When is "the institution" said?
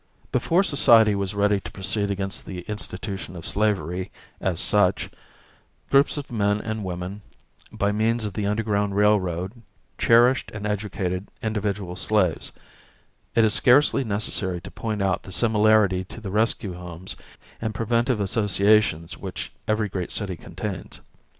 2.47-3.35